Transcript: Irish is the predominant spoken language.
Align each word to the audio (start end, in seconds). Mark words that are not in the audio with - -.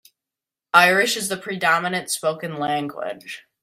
Irish 0.73 1.15
is 1.15 1.29
the 1.29 1.37
predominant 1.37 2.09
spoken 2.09 2.57
language. 2.57 3.43